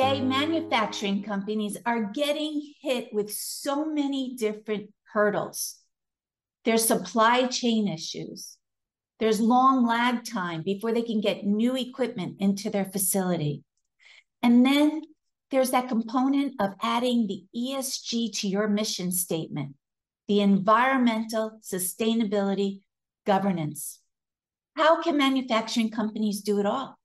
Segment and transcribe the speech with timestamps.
[0.00, 5.76] Today, manufacturing companies are getting hit with so many different hurdles.
[6.64, 8.56] There's supply chain issues.
[9.18, 13.62] There's long lag time before they can get new equipment into their facility.
[14.42, 15.02] And then
[15.50, 19.74] there's that component of adding the ESG to your mission statement,
[20.28, 22.80] the environmental sustainability
[23.26, 24.00] governance.
[24.76, 26.98] How can manufacturing companies do it all?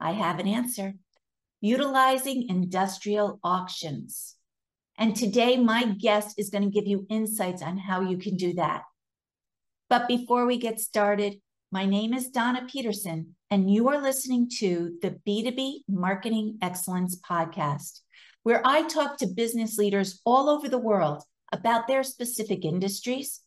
[0.00, 0.94] I have an answer
[1.66, 4.36] utilizing industrial auctions.
[4.96, 8.54] And today, my guest is going to give you insights on how you can do
[8.54, 8.82] that.
[9.90, 11.40] But before we get started,
[11.72, 18.00] my name is Donna Peterson, and you are listening to the B2B Marketing Excellence Podcast,
[18.44, 23.40] where I talk to business leaders all over the world about their specific industries,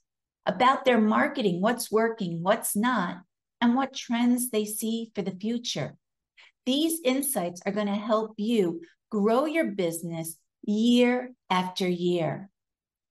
[0.46, 3.22] about their marketing, what's working, what's not,
[3.62, 5.96] and what trends they see for the future.
[6.66, 12.50] These insights are going to help you grow your business year after year.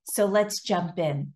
[0.05, 1.33] So let's jump in.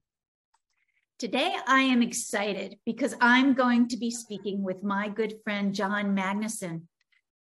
[1.20, 6.16] Today, I am excited because I'm going to be speaking with my good friend, John
[6.16, 6.83] Magnuson.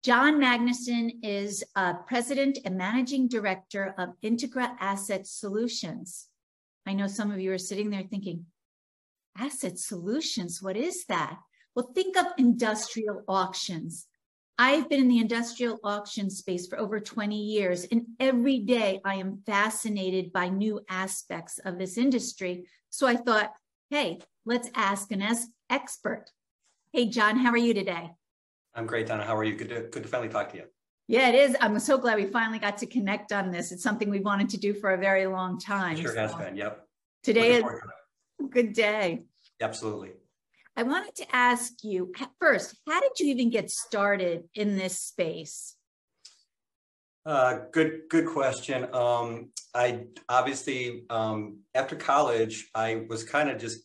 [0.03, 6.27] John Magnuson is uh, president and managing director of Integra Asset Solutions.
[6.87, 8.47] I know some of you are sitting there thinking,
[9.39, 11.39] Asset Solutions, what is that?
[11.75, 14.07] Well, think of industrial auctions.
[14.63, 19.15] I've been in the industrial auction space for over 20 years, and every day I
[19.15, 22.67] am fascinated by new aspects of this industry.
[22.91, 23.55] So I thought,
[23.89, 25.25] hey, let's ask an
[25.71, 26.27] expert.
[26.93, 28.11] Hey, John, how are you today?
[28.75, 29.25] I'm great, Donna.
[29.25, 29.57] How are you?
[29.57, 30.65] Good to, good to finally talk to you.
[31.09, 31.57] Yeah, it is.
[31.59, 33.73] I'm so glad we finally got to connect on this.
[33.73, 35.97] It's something we've wanted to do for a very long time.
[35.97, 36.55] Sure so has been.
[36.55, 36.87] Yep.
[37.23, 39.23] Today is a good day.
[39.59, 40.11] Absolutely.
[40.77, 45.77] I wanted to ask you first, how did you even get started in this space?
[47.27, 48.89] Uh, good, good question.
[48.95, 53.81] Um, I obviously, um, after college, I was kind of just,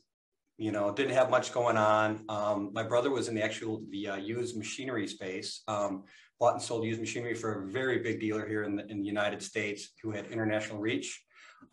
[0.57, 2.23] you know, didn't have much going on.
[2.29, 6.05] Um, my brother was in the actual, the uh, used machinery space, um,
[6.39, 9.07] bought and sold used machinery for a very big dealer here in the, in the
[9.07, 11.21] United States who had international reach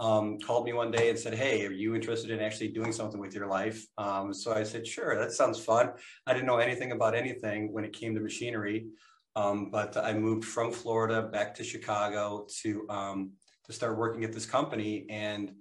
[0.00, 3.20] um, called me one day and said, Hey, are you interested in actually doing something
[3.20, 3.86] with your life?
[3.98, 5.92] Um, so I said, Sure, that sounds fun.
[6.26, 8.86] I didn't know anything about anything when it came to machinery.
[9.34, 13.32] Um, but I moved from Florida back to Chicago to um,
[13.64, 15.52] to start working at this company, and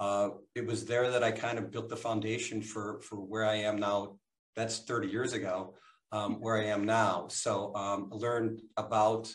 [0.00, 3.56] uh, it was there that I kind of built the foundation for for where I
[3.56, 4.16] am now.
[4.56, 5.74] That's 30 years ago,
[6.12, 7.26] um, where I am now.
[7.28, 9.32] So um, I learned about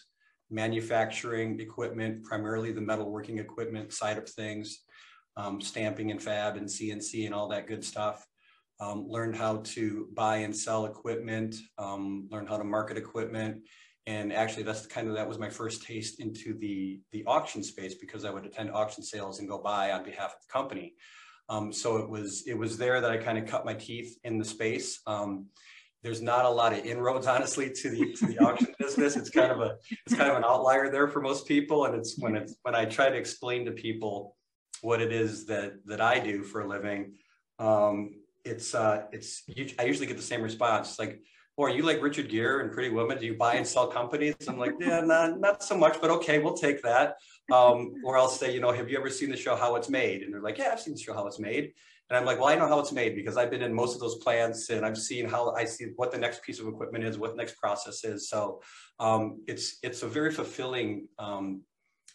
[0.50, 4.84] manufacturing equipment, primarily the metalworking equipment side of things,
[5.38, 8.26] um, stamping and fab and CNC and all that good stuff.
[8.82, 13.64] Um, learned how to buy and sell equipment, um, learned how to market equipment.
[14.08, 17.96] And actually that's kind of, that was my first taste into the, the auction space
[17.96, 20.96] because I would attend auction sales and go buy on behalf of the company.
[21.50, 24.38] Um, so it was, it was there that I kind of cut my teeth in
[24.38, 25.02] the space.
[25.06, 25.48] Um,
[26.02, 29.16] there's not a lot of inroads honestly to the to the auction business.
[29.16, 31.86] It's kind of a it's kind of an outlier there for most people.
[31.86, 34.36] And it's when it's when i try to explain to people
[34.82, 37.16] what it is that that i do for a living
[37.60, 38.16] um,
[38.46, 39.44] it's uh it's
[39.78, 40.92] i usually get the same response.
[40.92, 41.22] It's like
[41.58, 43.18] or oh, you like richard gere and pretty woman?
[43.18, 44.36] Do you buy and sell companies?
[44.48, 47.18] I'm like yeah not, not so much but okay we'll take that.
[47.52, 50.24] Um, or i'll say you know have you ever seen the show how it's made?
[50.24, 51.74] And they're like yeah i've seen the show how it's made
[52.10, 54.02] and I'm like, well, I know how it's made because I've been in most of
[54.02, 57.18] those plants and I've seen how I see what the next piece of equipment is,
[57.20, 58.30] what the next process is.
[58.30, 58.62] So
[59.00, 61.62] um, it's it's a very fulfilling um,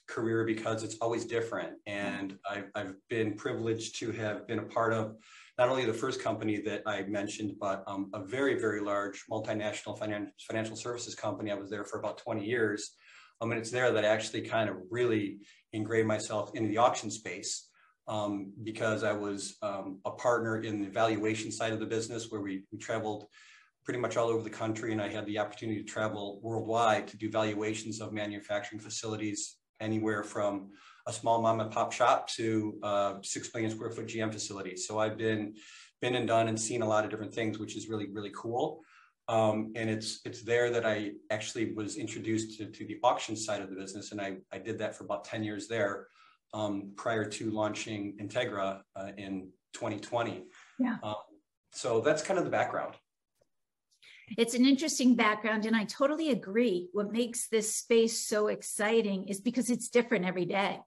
[0.09, 1.75] career because it's always different.
[1.87, 5.17] And I've, I've been privileged to have been a part of
[5.59, 9.99] not only the first company that I mentioned, but um, a very, very large multinational
[9.99, 11.53] finan- financial services company.
[11.53, 12.93] I was there for about 20 years.
[13.41, 15.39] Um, and it's there that I actually kind of really
[15.73, 17.69] engraved myself into the auction space
[18.07, 22.41] um, because I was um, a partner in the valuation side of the business where
[22.41, 23.27] we, we traveled
[23.85, 27.17] pretty much all over the country and I had the opportunity to travel worldwide to
[27.17, 30.71] do valuations of manufacturing facilities anywhere from
[31.07, 34.87] a small mom and pop shop to uh, six million square foot GM facilities.
[34.87, 35.55] So I've been
[36.01, 38.81] been and done and seen a lot of different things, which is really really cool.
[39.29, 43.61] Um, and it's it's there that I actually was introduced to, to the auction side
[43.61, 46.07] of the business, and I I did that for about ten years there
[46.55, 50.45] um, prior to launching Integra uh, in 2020.
[50.79, 50.97] Yeah.
[51.03, 51.17] Um,
[51.73, 52.95] so that's kind of the background.
[54.39, 56.89] It's an interesting background, and I totally agree.
[56.93, 60.81] What makes this space so exciting is because it's different every day.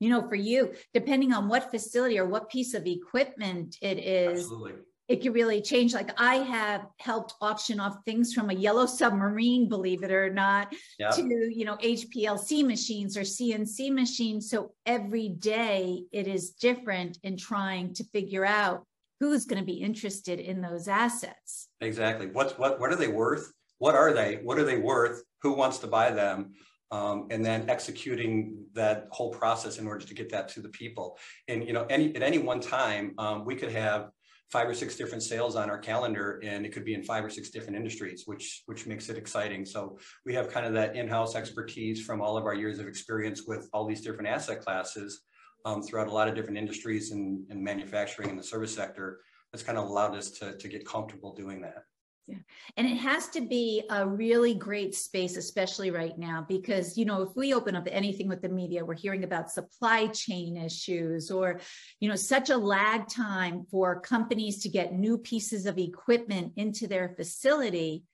[0.00, 4.44] You know, for you, depending on what facility or what piece of equipment it is,
[4.44, 4.72] Absolutely.
[5.08, 5.92] It could really change.
[5.92, 10.74] Like I have helped auction off things from a yellow submarine, believe it or not,
[10.98, 11.10] yeah.
[11.10, 14.50] to you know HPLC machines or CNC machines.
[14.50, 18.86] So every day it is different in trying to figure out
[19.20, 21.68] who's going to be interested in those assets.
[21.80, 22.26] Exactly.
[22.26, 23.52] What's what what are they worth?
[23.78, 24.40] What are they?
[24.42, 25.22] What are they worth?
[25.42, 26.54] Who wants to buy them?
[26.90, 31.18] Um, and then executing that whole process in order to get that to the people.
[31.48, 34.10] And you know, any at any one time, um, we could have
[34.54, 37.28] five or six different sales on our calendar and it could be in five or
[37.28, 39.64] six different industries which which makes it exciting.
[39.64, 43.42] So we have kind of that in-house expertise from all of our years of experience
[43.48, 45.22] with all these different asset classes
[45.64, 49.18] um, throughout a lot of different industries and, and manufacturing and the service sector.
[49.50, 51.82] That's kind of allowed us to, to get comfortable doing that
[52.26, 52.38] yeah.
[52.78, 57.20] And it has to be a really great space, especially right now, because, you know,
[57.20, 61.60] if we open up anything with the media, we're hearing about supply chain issues or,
[62.00, 66.86] you know, such a lag time for companies to get new pieces of equipment into
[66.86, 68.04] their facility.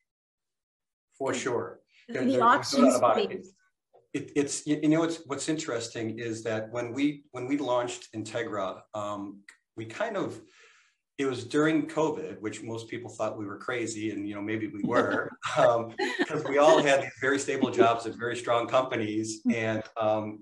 [1.17, 1.81] For sure.
[2.09, 3.53] The there, auction space.
[4.12, 8.81] It, it's you know what's what's interesting is that when we when we launched Integra,
[8.93, 9.43] um,
[9.77, 10.41] we kind of
[11.20, 14.69] it was during COVID, which most people thought we were crazy, and you know maybe
[14.69, 15.94] we were, because
[16.44, 20.40] um, we all had these very stable jobs at very strong companies, and um,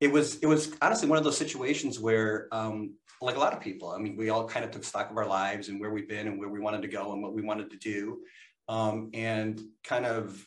[0.00, 3.60] it was it was honestly one of those situations where, um, like a lot of
[3.60, 6.08] people, I mean, we all kind of took stock of our lives and where we've
[6.08, 8.20] been and where we wanted to go and what we wanted to do,
[8.68, 10.46] um, and kind of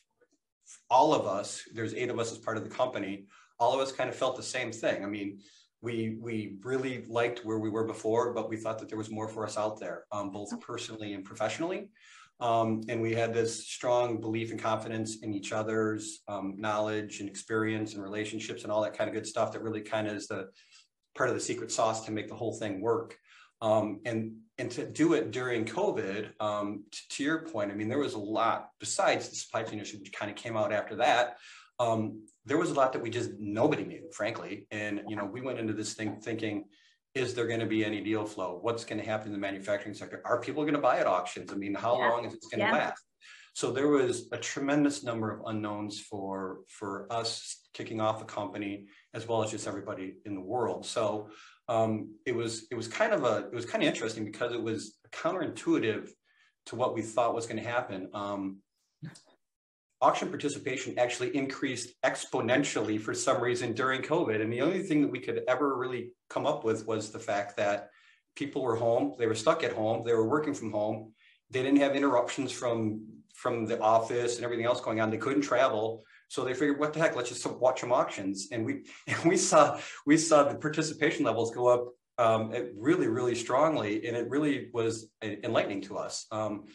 [0.89, 1.63] all of us.
[1.73, 3.25] There's eight of us as part of the company.
[3.59, 5.03] All of us kind of felt the same thing.
[5.03, 5.39] I mean,
[5.85, 9.29] we we really liked where we were before, but we thought that there was more
[9.29, 11.89] for us out there, um, both personally and professionally.
[12.41, 17.29] Um, and we had this strong belief and confidence in each other's um, knowledge and
[17.29, 20.27] experience and relationships and all that kind of good stuff that really kind of is
[20.27, 20.49] the
[21.15, 23.15] part of the secret sauce to make the whole thing work.
[23.61, 27.99] Um, and and to do it during COVID, um, to your point, I mean, there
[27.99, 31.37] was a lot besides the supply chain issue, which kind of came out after that
[31.79, 34.67] um, there was a lot that we just nobody knew, frankly.
[34.71, 36.65] And you know, we went into this thing thinking,
[37.13, 38.59] is there going to be any deal flow?
[38.61, 40.21] What's going to happen in the manufacturing sector?
[40.25, 41.51] Are people going to buy at auctions?
[41.51, 42.09] I mean, how yeah.
[42.09, 42.85] long is it going to yeah.
[42.85, 43.03] last?
[43.53, 48.87] So there was a tremendous number of unknowns for for us kicking off a company
[49.13, 50.85] as well as just everybody in the world.
[50.85, 51.29] So
[51.69, 54.61] um, it was it was kind of a it was kind of interesting because it
[54.61, 56.09] was counterintuitive
[56.67, 58.09] to what we thought was going to happen.
[58.13, 58.57] Um,
[60.01, 64.41] auction participation actually increased exponentially for some reason during COVID.
[64.41, 67.57] And the only thing that we could ever really come up with was the fact
[67.57, 67.89] that
[68.35, 71.13] people were home, they were stuck at home, they were working from home,
[71.49, 75.09] they didn't have interruptions from from the office and everything else going on.
[75.09, 76.03] They couldn't travel.
[76.29, 78.47] So they figured, what the heck, let's just watch some auctions.
[78.51, 83.35] And we and we saw we saw the participation levels go up um, really, really
[83.35, 84.07] strongly.
[84.07, 86.25] And it really was enlightening to us.
[86.31, 86.65] Um,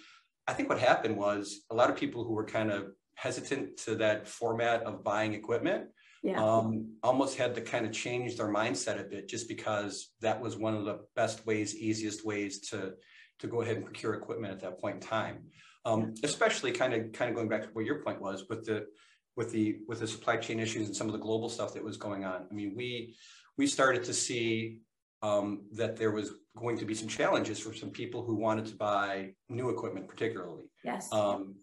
[0.47, 2.91] I think what happened was a lot of people who were kind of
[3.21, 5.89] hesitant to that format of buying equipment.
[6.23, 6.43] Yeah.
[6.43, 10.55] um, almost had to kind of change their mindset a bit just because that was
[10.55, 12.93] one of the best ways easiest ways to
[13.39, 15.45] to go ahead and procure equipment at that point in time.
[15.87, 18.87] Um, especially kind of kind of going back to what your point was with the
[19.35, 21.97] with the with the supply chain issues and some of the global stuff that was
[21.97, 22.47] going on.
[22.51, 23.17] I mean we
[23.57, 24.81] we started to see
[25.23, 28.75] um, that there was going to be some challenges for some people who wanted to
[28.75, 30.65] buy new equipment particularly.
[30.85, 31.11] Yes.
[31.13, 31.55] Um,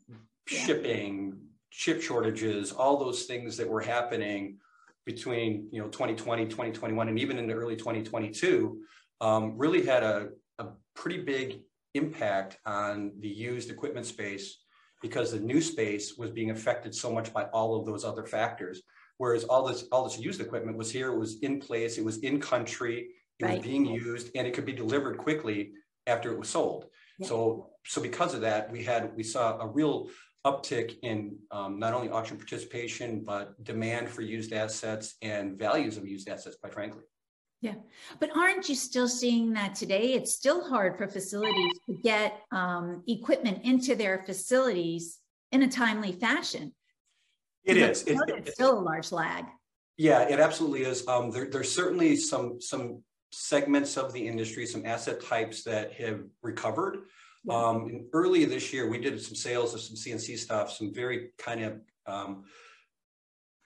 [0.47, 1.37] shipping,
[1.71, 4.57] chip shortages, all those things that were happening
[5.05, 8.81] between you know 2020, 2021, and even into early 2022,
[9.21, 11.61] um, really had a, a pretty big
[11.93, 14.59] impact on the used equipment space
[15.01, 18.81] because the new space was being affected so much by all of those other factors.
[19.17, 22.17] Whereas all this all this used equipment was here, it was in place, it was
[22.19, 23.07] in country,
[23.39, 23.57] it right.
[23.57, 25.71] was being used, and it could be delivered quickly
[26.05, 26.85] after it was sold.
[27.19, 27.27] Yeah.
[27.27, 30.09] So so because of that, we had we saw a real
[30.45, 36.07] uptick in um, not only auction participation, but demand for used assets and values of
[36.07, 37.03] used assets, quite frankly.
[37.61, 37.75] Yeah,
[38.19, 40.13] but aren't you still seeing that today?
[40.13, 45.19] It's still hard for facilities to get um, equipment into their facilities
[45.51, 46.73] in a timely fashion.
[47.63, 48.03] It is.
[48.03, 49.45] It, it's still a large lag.
[49.97, 51.07] Yeah, it absolutely is.
[51.07, 56.21] Um, there, there's certainly some some segments of the industry, some asset types that have
[56.43, 56.99] recovered.
[57.49, 61.63] Um, early this year, we did some sales of some CNC stuff, some very kind
[61.63, 62.43] of, um,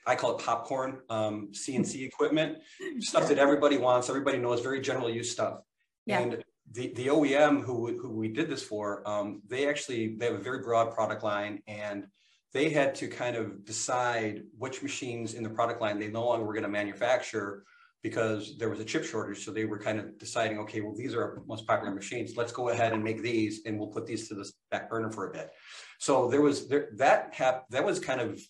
[0.05, 2.57] I call it popcorn um, CNC equipment,
[2.99, 5.59] stuff that everybody wants, everybody knows, very general use stuff.
[6.05, 6.19] Yeah.
[6.19, 10.35] And the, the OEM who, who we did this for, um, they actually, they have
[10.35, 12.07] a very broad product line and
[12.53, 16.45] they had to kind of decide which machines in the product line they no longer
[16.45, 17.63] were going to manufacture
[18.03, 19.45] because there was a chip shortage.
[19.45, 22.35] So they were kind of deciding, okay, well, these are our most popular machines.
[22.35, 25.29] Let's go ahead and make these and we'll put these to the back burner for
[25.29, 25.51] a bit.
[25.99, 28.41] So there was there, that hap- that was kind of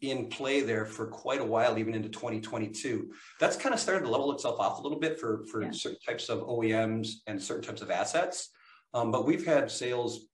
[0.00, 3.12] in play there for quite a while, even into 2022.
[3.38, 5.70] That's kind of started to level itself off a little bit for, for yeah.
[5.70, 8.50] certain types of OEMs and certain types of assets.
[8.92, 10.26] Um, but we've had sales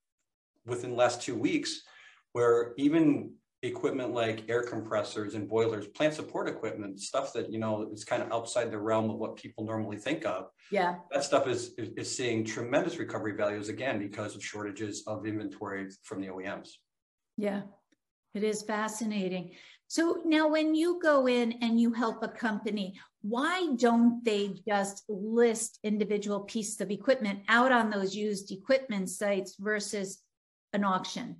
[0.64, 1.83] within the last two weeks
[2.33, 7.88] where even equipment like air compressors and boilers, plant support equipment, stuff that, you know,
[7.92, 10.49] is kind of outside the realm of what people normally think of.
[10.71, 10.97] Yeah.
[11.12, 15.88] That stuff is, is, is seeing tremendous recovery values again because of shortages of inventory
[16.02, 16.71] from the OEMs.
[17.37, 17.62] Yeah,
[18.35, 19.52] it is fascinating.
[19.88, 25.04] So now when you go in and you help a company, why don't they just
[25.09, 30.18] list individual pieces of equipment out on those used equipment sites versus
[30.73, 31.37] an auction?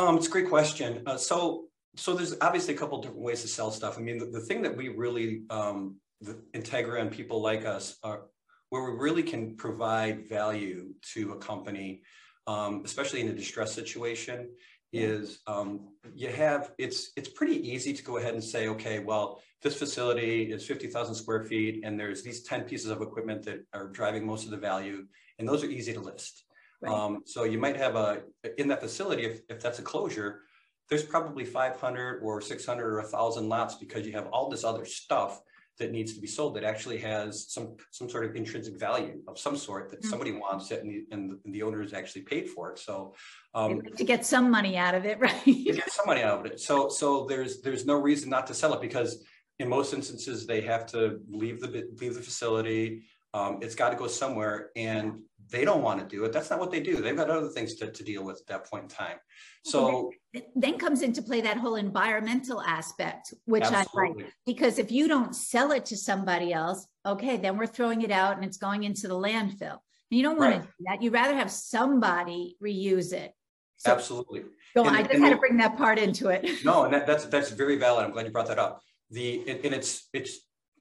[0.00, 1.02] Um, it's a great question.
[1.04, 3.98] Uh, so, so there's obviously a couple different ways to sell stuff.
[3.98, 7.98] I mean, the, the thing that we really, um, the Integra and people like us
[8.02, 8.22] are,
[8.70, 12.00] where we really can provide value to a company,
[12.46, 14.48] um, especially in a distress situation,
[14.90, 19.42] is um, you have it's it's pretty easy to go ahead and say, okay, well,
[19.60, 23.88] this facility is 50,000 square feet, and there's these 10 pieces of equipment that are
[23.88, 25.04] driving most of the value,
[25.38, 26.44] and those are easy to list.
[26.80, 26.92] Right.
[26.92, 28.22] Um, so you might have a,
[28.58, 30.40] in that facility, if, if that's a closure,
[30.88, 35.40] there's probably 500 or 600 or 1,000 lots because you have all this other stuff
[35.80, 39.38] that needs to be sold that actually has some some sort of intrinsic value of
[39.38, 40.10] some sort that mm-hmm.
[40.10, 42.78] somebody wants it and the, and the, owner is actually paid for it.
[42.78, 43.14] So
[43.54, 45.42] um, to get some money out of it, right?
[45.44, 46.60] to get some money out of it.
[46.60, 49.24] So so there's there's no reason not to sell it because
[49.58, 53.04] in most instances they have to leave the leave the facility.
[53.32, 55.20] Um, it's got to go somewhere, and
[55.50, 56.32] they don't want to do it.
[56.32, 56.96] That's not what they do.
[57.00, 59.16] They've got other things to, to deal with at that point in time.
[59.64, 60.10] So
[60.54, 64.22] then comes into play that whole environmental aspect, which absolutely.
[64.22, 64.32] I like.
[64.46, 68.36] Because if you don't sell it to somebody else, okay, then we're throwing it out
[68.36, 69.78] and it's going into the landfill.
[70.10, 70.62] And you don't want right.
[70.62, 71.02] to do that.
[71.02, 73.32] You'd rather have somebody reuse it.
[73.76, 74.44] So, absolutely.
[74.76, 76.48] So and, I just had to bring that part into it.
[76.64, 78.04] No, and that, that's that's very valid.
[78.04, 78.82] I'm glad you brought that up.
[79.10, 80.38] The and, and it's it's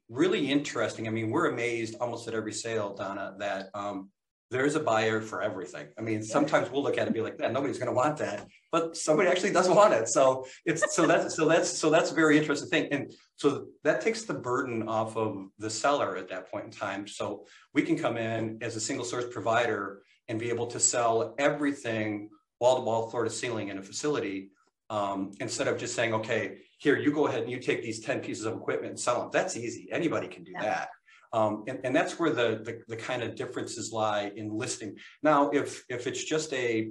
[0.10, 1.08] really interesting.
[1.08, 4.10] I mean, we're amazed almost at every sale, Donna, that um,
[4.52, 5.88] there's a buyer for everything.
[5.98, 8.18] I mean, sometimes we'll look at it and be like, "Man, nobody's going to want
[8.18, 10.08] that," but somebody actually does want it.
[10.10, 14.02] So it's so that's so that's so that's a very interesting thing, and so that
[14.02, 17.08] takes the burden off of the seller at that point in time.
[17.08, 21.36] So we can come in as a single source provider and be able to sell
[21.38, 22.30] everything
[22.60, 24.50] wall to wall, floor to ceiling in a facility,
[24.90, 28.20] um, instead of just saying, "Okay, here you go ahead and you take these ten
[28.20, 29.90] pieces of equipment and sell them." That's easy.
[29.92, 30.64] Anybody can do yeah.
[30.64, 30.90] that.
[31.32, 34.96] Um, and, and that's where the, the, the, kind of differences lie in listing.
[35.22, 36.90] Now, if, if it's just a,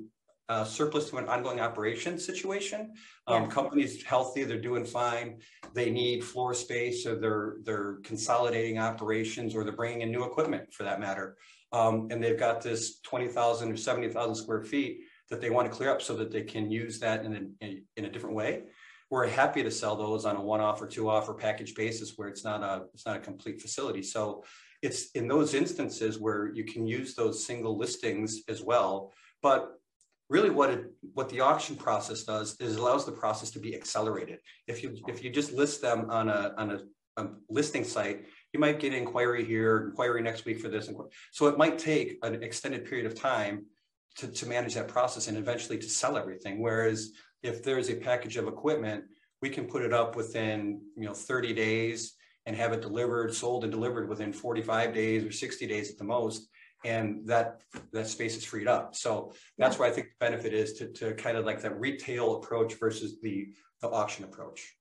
[0.48, 2.92] a surplus to an ongoing operation situation,
[3.26, 3.48] um, yeah.
[3.48, 5.40] company's healthy, they're doing fine,
[5.74, 10.72] they need floor space or they're, they're consolidating operations or they're bringing in new equipment
[10.72, 11.36] for that matter.
[11.72, 15.90] Um, and they've got this 20,000 or 70,000 square feet that they want to clear
[15.90, 18.62] up so that they can use that in a, in a different way
[19.10, 22.44] we're happy to sell those on a one-off or two-off or package basis where it's
[22.44, 24.02] not a it's not a complete facility.
[24.02, 24.44] So
[24.82, 29.12] it's in those instances where you can use those single listings as well.
[29.42, 29.78] But
[30.28, 30.84] really what it
[31.14, 34.38] what the auction process does is allows the process to be accelerated.
[34.66, 36.80] If you if you just list them on a on a,
[37.22, 40.90] a listing site, you might get inquiry here, inquiry next week for this.
[41.32, 43.66] So it might take an extended period of time
[44.16, 46.60] to, to manage that process and eventually to sell everything.
[46.60, 47.12] Whereas
[47.42, 49.04] if there's a package of equipment,
[49.40, 52.14] we can put it up within you know 30 days
[52.46, 56.04] and have it delivered, sold and delivered within 45 days or 60 days at the
[56.04, 56.48] most.
[56.84, 57.60] And that
[57.92, 58.94] that space is freed up.
[58.94, 59.80] So that's yeah.
[59.80, 63.20] where I think the benefit is to, to kind of like that retail approach versus
[63.20, 63.48] the,
[63.82, 64.74] the auction approach.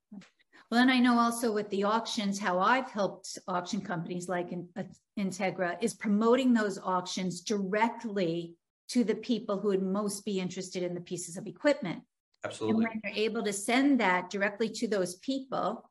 [0.69, 4.83] Well, and I know also with the auctions, how I've helped auction companies like uh,
[5.17, 8.55] Integra is promoting those auctions directly
[8.89, 12.01] to the people who would most be interested in the pieces of equipment.
[12.43, 12.85] Absolutely.
[12.85, 15.89] And when you're able to send that directly to those people,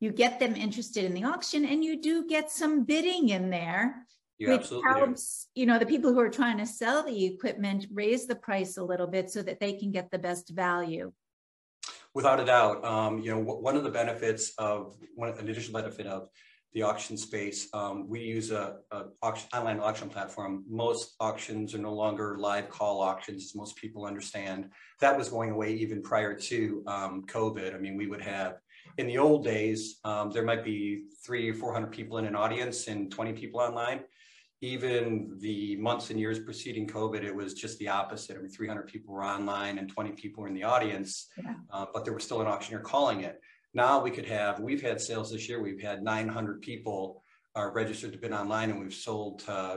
[0.00, 4.06] you get them interested in the auction and you do get some bidding in there.
[4.38, 5.62] You which helps, do.
[5.62, 8.84] you know, the people who are trying to sell the equipment raise the price a
[8.84, 11.12] little bit so that they can get the best value.
[12.12, 16.06] Without a doubt, um, you know, one of the benefits of one an additional benefit
[16.06, 16.28] of
[16.72, 17.68] the auction space.
[17.72, 20.64] Um, we use a, a auction, online auction platform.
[20.68, 24.68] Most auctions are no longer live call auctions, as most people understand.
[25.00, 27.74] That was going away even prior to um, COVID.
[27.74, 28.58] I mean, we would have
[28.98, 32.88] in the old days, um, there might be three or 400 people in an audience
[32.88, 34.00] and 20 people online.
[34.62, 38.36] Even the months and years preceding COVID, it was just the opposite.
[38.36, 41.54] I mean, 300 people were online and 20 people were in the audience, yeah.
[41.70, 43.38] uh, but there was still an auctioneer calling it.
[43.76, 47.22] Now we could have, we've had sales this year, we've had 900 people
[47.54, 49.76] are registered to bid online and we've sold, uh,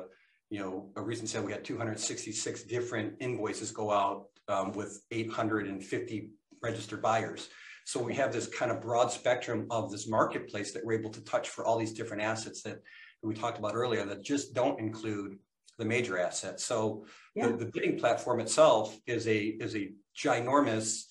[0.50, 6.30] you know, a recent sale, we had 266 different invoices go out um, with 850
[6.64, 7.50] registered buyers.
[7.84, 11.24] So we have this kind of broad spectrum of this marketplace that we're able to
[11.26, 12.82] touch for all these different assets that
[13.22, 15.38] we talked about earlier that just don't include
[15.78, 16.64] the major assets.
[16.64, 17.48] So yeah.
[17.48, 21.04] the, the bidding platform itself is a is a ginormous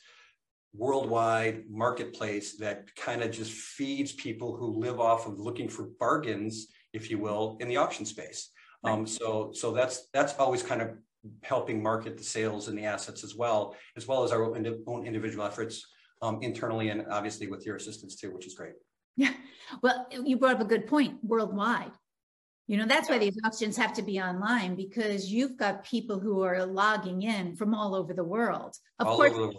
[0.75, 6.69] worldwide marketplace that kind of just feeds people who live off of looking for bargains,
[6.93, 8.51] if you will, in the auction space.
[8.85, 8.93] Right.
[8.93, 10.91] Um, so so that's that's always kind of
[11.43, 15.45] helping market the sales and the assets as well, as well as our own individual
[15.45, 15.85] efforts
[16.23, 18.75] um, internally and obviously with your assistance too, which is great.
[19.17, 19.33] Yeah.
[19.83, 21.93] Well, you brought up a good point worldwide.
[22.69, 26.43] You know, that's why these auctions have to be online because you've got people who
[26.43, 28.77] are logging in from all over the world.
[28.99, 29.57] Of all course, world.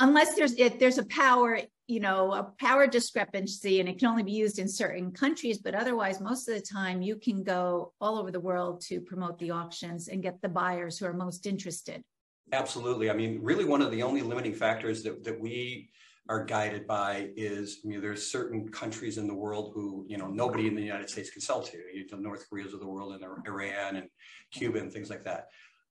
[0.00, 4.22] Unless there's if there's a power, you know, a power discrepancy and it can only
[4.22, 8.18] be used in certain countries, but otherwise most of the time you can go all
[8.18, 12.02] over the world to promote the auctions and get the buyers who are most interested.
[12.52, 13.10] Absolutely.
[13.10, 15.90] I mean, really one of the only limiting factors that, that we
[16.30, 20.26] are guided by is, I mean, there's certain countries in the world who, you know,
[20.26, 23.14] nobody in the United States can sell to, you know, North Koreas of the world
[23.14, 24.08] and Iran and
[24.52, 25.48] Cuba and things like that.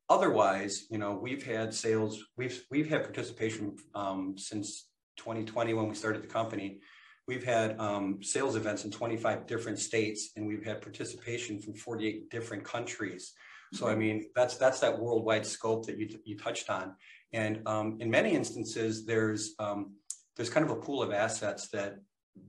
[0.09, 4.87] Otherwise, you know, we've had sales, we've, we've had participation um, since
[5.17, 6.79] 2020 when we started the company.
[7.27, 12.29] We've had um, sales events in 25 different states and we've had participation from 48
[12.29, 13.33] different countries.
[13.73, 16.95] So I mean, that's that's that worldwide scope that you, you touched on.
[17.33, 19.95] And um, in many instances, there's um,
[20.35, 21.97] there's kind of a pool of assets that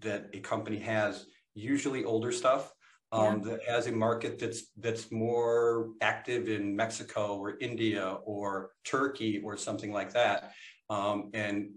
[0.00, 2.72] that a company has, usually older stuff,
[3.12, 3.50] um, yeah.
[3.50, 9.56] that has a market that's that's more active in Mexico or India or Turkey or
[9.56, 10.52] something like that.
[10.90, 11.70] Um, and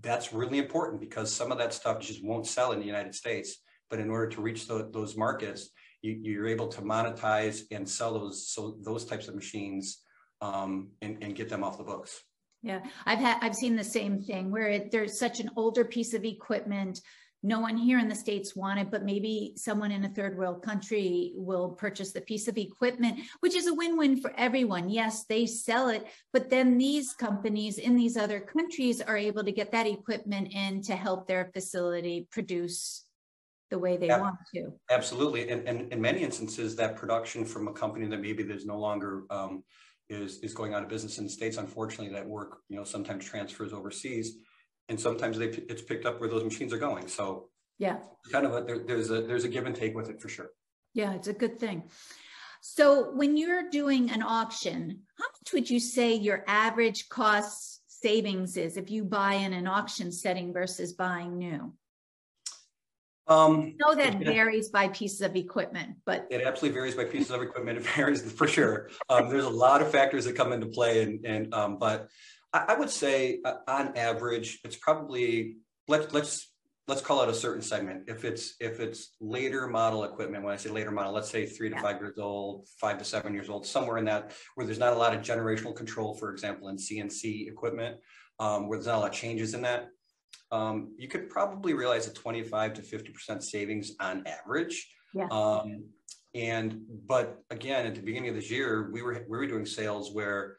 [0.00, 3.58] that's really important because some of that stuff just won't sell in the United States.
[3.90, 5.70] But in order to reach the, those markets,
[6.02, 10.02] you, are able to monetize and sell those so those types of machines
[10.40, 12.22] um, and, and get them off the books.
[12.62, 16.14] Yeah, I've had I've seen the same thing where it, there's such an older piece
[16.14, 17.00] of equipment.
[17.42, 20.62] No one here in the states want it, but maybe someone in a third world
[20.62, 24.90] country will purchase the piece of equipment, which is a win-win for everyone.
[24.90, 29.52] Yes, they sell it, but then these companies in these other countries are able to
[29.52, 33.04] get that equipment in to help their facility produce
[33.70, 34.72] the way they yeah, want to.
[34.90, 38.78] Absolutely, and, and in many instances, that production from a company that maybe there's no
[38.78, 39.62] longer um,
[40.08, 41.56] is is going out of business in the states.
[41.56, 44.38] Unfortunately, that work you know sometimes transfers overseas,
[44.88, 47.08] and sometimes they it's picked up where those machines are going.
[47.08, 47.48] So
[47.78, 47.98] yeah,
[48.32, 50.50] kind of a, there, there's a there's a give and take with it for sure.
[50.94, 51.84] Yeah, it's a good thing.
[52.60, 58.56] So when you're doing an auction, how much would you say your average cost savings
[58.56, 61.72] is if you buy in an auction setting versus buying new?
[63.28, 67.30] Um, I know that varies by pieces of equipment, but it absolutely varies by pieces
[67.30, 67.76] of equipment.
[67.76, 68.88] It varies for sure.
[69.10, 72.08] Um, there's a lot of factors that come into play, and and um, but
[72.52, 75.56] I, I, would say uh, on average, it's probably
[75.86, 76.52] let's let's
[76.86, 78.04] let's call it a certain segment.
[78.08, 81.68] If it's if it's later model equipment, when I say later model, let's say three
[81.68, 81.82] to yeah.
[81.82, 84.96] five years old, five to seven years old, somewhere in that where there's not a
[84.96, 87.96] lot of generational control, for example, in CNC equipment,
[88.38, 89.88] um, where there's not a lot of changes in that
[90.50, 94.88] um, you could probably realize a 25 to 50% savings on average.
[95.14, 95.26] Yeah.
[95.30, 95.84] Um,
[96.34, 100.12] and, but again, at the beginning of this year, we were, we were doing sales
[100.12, 100.58] where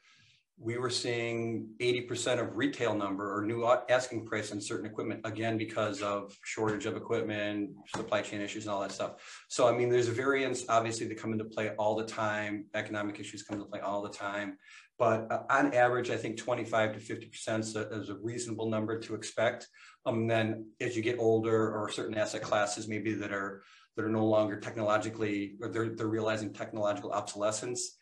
[0.61, 5.57] we were seeing 80% of retail number or new asking price on certain equipment, again,
[5.57, 9.45] because of shortage of equipment, supply chain issues and all that stuff.
[9.47, 12.65] So, I mean, there's variance obviously that come into play all the time.
[12.73, 14.57] Economic issues come into play all the time.
[14.97, 18.99] But uh, on average, I think 25 to 50% is a, is a reasonable number
[18.99, 19.65] to expect.
[20.05, 23.63] Um, then as you get older or certain asset classes maybe that are
[23.95, 27.98] that are no longer technologically or they're, they're realizing technological obsolescence,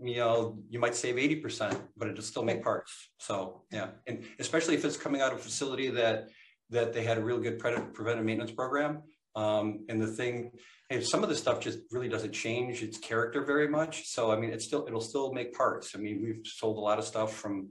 [0.00, 3.10] you know, you might save 80%, but it'll still make parts.
[3.18, 6.28] So yeah, and especially if it's coming out of a facility that
[6.70, 9.02] that they had a real good preventive maintenance program.
[9.34, 10.52] Um, and the thing,
[10.88, 14.06] hey, some of the stuff just really doesn't change its character very much.
[14.08, 15.92] So I mean, it's still it'll still make parts.
[15.94, 17.70] I mean, we've sold a lot of stuff from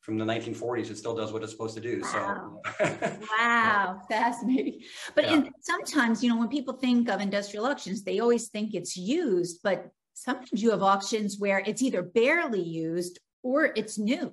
[0.00, 0.90] from the 1940s.
[0.90, 2.02] It still does what it's supposed to do.
[2.02, 2.60] Wow.
[2.78, 4.82] So wow, fascinating.
[5.14, 5.34] But yeah.
[5.34, 9.60] in, sometimes, you know, when people think of industrial auctions, they always think it's used,
[9.64, 14.32] but sometimes you have auctions where it's either barely used or it's new.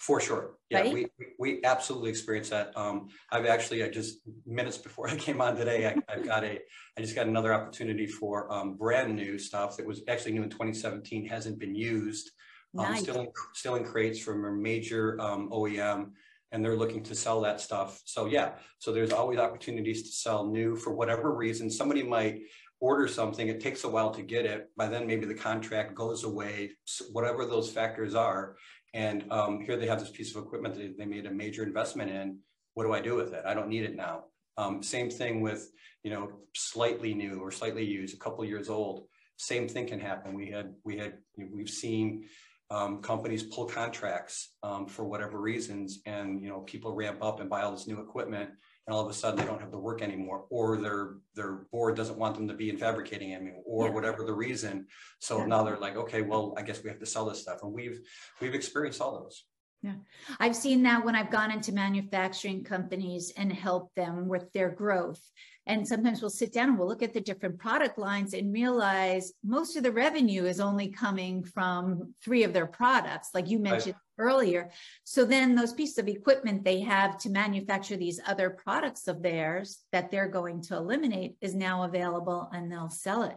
[0.00, 0.54] For sure.
[0.70, 0.92] Yeah, right?
[0.92, 1.06] we,
[1.38, 2.76] we absolutely experience that.
[2.76, 6.58] Um, I've actually, I just minutes before I came on today, I, have got a,
[6.96, 10.50] I just got another opportunity for um, brand new stuff that was actually new in
[10.50, 12.30] 2017, hasn't been used.
[12.78, 13.02] Um, nice.
[13.02, 16.10] Still in, still in crates from a major um, OEM
[16.52, 18.00] and they're looking to sell that stuff.
[18.04, 21.70] So yeah, so there's always opportunities to sell new for whatever reason.
[21.70, 22.42] Somebody might
[22.80, 24.70] order something, it takes a while to get it.
[24.76, 26.72] By then, maybe the contract goes away,
[27.12, 28.56] whatever those factors are.
[28.94, 32.10] And um, here they have this piece of equipment that they made a major investment
[32.10, 32.38] in.
[32.74, 33.44] What do I do with it?
[33.46, 34.24] I don't need it now.
[34.58, 35.70] Um, same thing with,
[36.02, 39.06] you know, slightly new or slightly used, a couple years old.
[39.36, 40.34] Same thing can happen.
[40.34, 42.26] We had, we had, we've seen
[42.70, 47.50] um, companies pull contracts um, for whatever reasons, and you know, people ramp up and
[47.50, 48.50] buy all this new equipment,
[48.86, 51.96] and all of a sudden they don't have the work anymore or their their board
[51.96, 53.92] doesn't want them to be in fabricating anymore or yeah.
[53.92, 54.86] whatever the reason
[55.18, 55.46] so yeah.
[55.46, 58.00] now they're like okay well i guess we have to sell this stuff and we've
[58.40, 59.44] we've experienced all those
[59.86, 64.70] yeah i've seen that when i've gone into manufacturing companies and helped them with their
[64.70, 65.22] growth
[65.68, 69.32] and sometimes we'll sit down and we'll look at the different product lines and realize
[69.44, 73.96] most of the revenue is only coming from three of their products, like you mentioned
[74.16, 74.24] right.
[74.24, 74.70] earlier.
[75.02, 79.78] So then those pieces of equipment they have to manufacture these other products of theirs
[79.90, 83.36] that they're going to eliminate is now available and they'll sell it.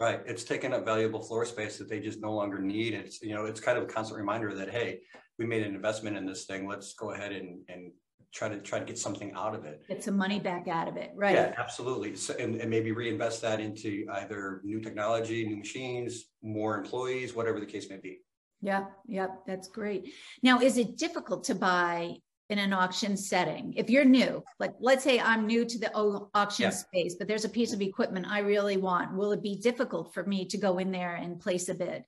[0.00, 0.20] Right.
[0.26, 2.94] It's taken up valuable floor space that they just no longer need.
[2.94, 5.00] It's, you know, it's kind of a constant reminder that, hey,
[5.40, 6.68] we made an investment in this thing.
[6.68, 7.90] Let's go ahead and, and
[8.32, 9.82] try to try to get something out of it.
[9.88, 11.34] Get some money back out of it, right?
[11.34, 12.14] Yeah, absolutely.
[12.14, 17.58] So, and, and maybe reinvest that into either new technology, new machines, more employees, whatever
[17.58, 18.18] the case may be.
[18.60, 20.12] Yep, yep, that's great.
[20.42, 22.16] Now, is it difficult to buy
[22.50, 23.72] in an auction setting?
[23.78, 25.90] If you're new, like let's say I'm new to the
[26.34, 26.70] auction yeah.
[26.70, 29.16] space, but there's a piece of equipment I really want.
[29.16, 32.04] Will it be difficult for me to go in there and place a bid?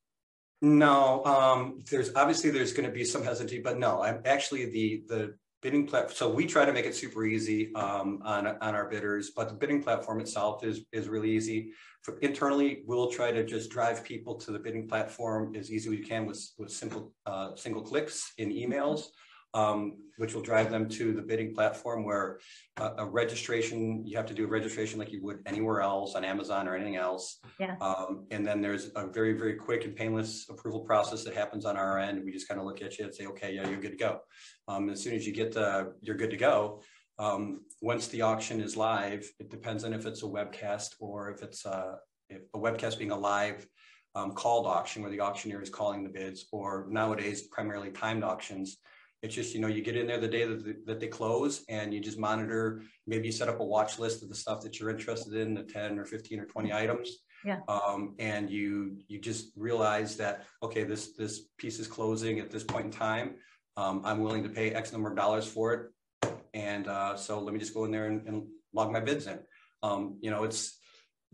[0.63, 5.03] No, um, there's obviously there's going to be some hesitancy, but no, I'm actually the
[5.09, 6.15] the bidding platform.
[6.15, 9.55] So we try to make it super easy um, on, on our bidders, but the
[9.55, 11.71] bidding platform itself is, is really easy.
[12.03, 15.91] For internally, we'll try to just drive people to the bidding platform as easy as
[15.91, 19.05] we can with, with simple uh, single clicks in emails
[19.55, 22.39] um, which will drive them to the bidding platform where
[22.77, 26.25] uh, a registration, you have to do a registration like you would anywhere else on
[26.25, 27.39] Amazon or anything else.
[27.59, 27.77] Yeah.
[27.81, 31.77] Um, and then there's a very, very quick and painless approval process that happens on
[31.77, 32.23] our end.
[32.25, 34.21] We just kind of look at you and say, okay, yeah, you're good to go.
[34.69, 36.83] Um, as soon as you get the, you're good to go.
[37.19, 41.43] Um, once the auction is live, it depends on if it's a webcast or if
[41.43, 41.97] it's a,
[42.29, 43.67] if a webcast being a live
[44.15, 48.79] um, called auction where the auctioneer is calling the bids, or nowadays primarily timed auctions
[49.23, 51.65] it's just, you know, you get in there the day that, the, that they close
[51.69, 54.79] and you just monitor, maybe you set up a watch list of the stuff that
[54.79, 57.19] you're interested in, the 10 or 15 or 20 items.
[57.45, 57.61] Yeah.
[57.69, 62.65] Um, and you, you just realize that, okay, this, this piece is closing at this
[62.65, 63.37] point in time.
[63.77, 66.31] Um, I'm willing to pay X number of dollars for it.
[66.53, 69.39] And uh, so let me just go in there and, and log my bids in.
[69.85, 70.79] Um, you know, it's,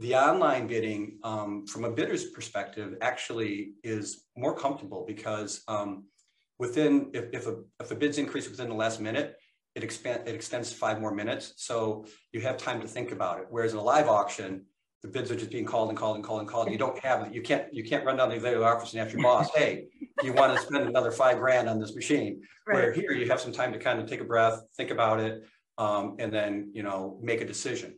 [0.01, 6.05] the online bidding um, from a bidder's perspective actually is more comfortable because um,
[6.59, 9.37] within, if, if, a, if a bid's increase within the last minute,
[9.75, 11.53] it expand, it extends five more minutes.
[11.57, 13.47] So you have time to think about it.
[13.51, 14.64] Whereas in a live auction,
[15.03, 16.71] the bids are just being called and called and called and called.
[16.71, 17.33] You don't have.
[17.33, 19.87] You can't, you can't run down to the office and ask your boss, hey,
[20.25, 22.42] you want to spend another five grand on this machine?
[22.66, 22.75] Right.
[22.75, 25.44] Where here you have some time to kind of take a breath, think about it,
[25.79, 27.97] um, and then, you know, make a decision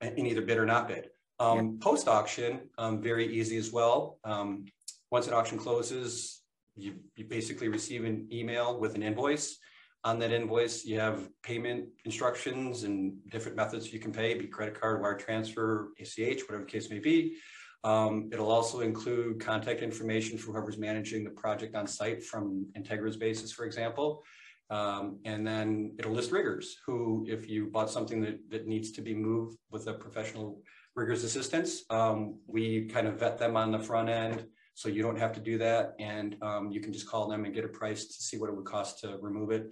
[0.00, 1.10] in either bid or not bid.
[1.38, 1.84] Um, yeah.
[1.84, 4.18] Post auction, um, very easy as well.
[4.24, 4.64] Um,
[5.12, 6.41] once an auction closes,
[6.76, 9.58] you, you basically receive an email with an invoice.
[10.04, 14.78] On that invoice, you have payment instructions and different methods you can pay, be credit
[14.80, 17.36] card, wire transfer, ACH, whatever the case may be.
[17.84, 23.16] Um, it'll also include contact information for whoever's managing the project on site from Integra's
[23.16, 24.22] basis, for example.
[24.70, 29.02] Um, and then it'll list riggers who, if you bought something that, that needs to
[29.02, 30.62] be moved with a professional
[30.94, 35.18] rigger's assistance, um, we kind of vet them on the front end so you don't
[35.18, 35.94] have to do that.
[35.98, 38.56] And um, you can just call them and get a price to see what it
[38.56, 39.70] would cost to remove it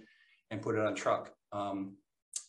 [0.51, 1.31] and put it on truck.
[1.51, 1.95] Um,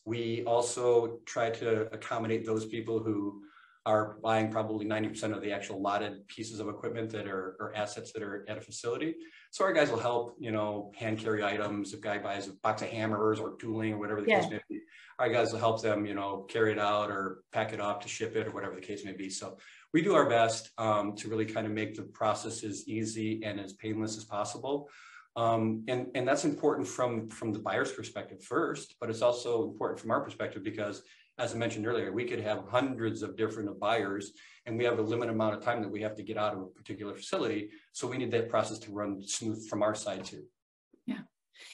[0.04, 3.42] we also try to accommodate those people who
[3.84, 8.12] are buying probably 90% of the actual lotted pieces of equipment that are or assets
[8.12, 9.16] that are at a facility.
[9.50, 11.92] So our guys will help, you know, hand carry items.
[11.92, 14.40] If a guy buys a box of hammers or tooling or whatever the yeah.
[14.40, 14.80] case may be,
[15.18, 18.08] our guys will help them, you know, carry it out or pack it up to
[18.08, 19.28] ship it or whatever the case may be.
[19.28, 19.58] So
[19.92, 23.60] we do our best um, to really kind of make the process as easy and
[23.60, 24.88] as painless as possible.
[25.36, 30.00] Um, and, and that's important from, from the buyer's perspective first, but it's also important
[30.00, 31.02] from our perspective because
[31.38, 34.32] as I mentioned earlier, we could have hundreds of different buyers
[34.66, 36.60] and we have a limited amount of time that we have to get out of
[36.60, 37.70] a particular facility.
[37.92, 40.44] So we need that process to run smooth from our side too.